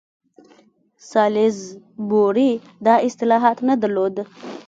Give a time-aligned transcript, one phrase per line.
[1.09, 2.51] سالیزبوري
[2.85, 4.15] دا صلاحیت نه درلود.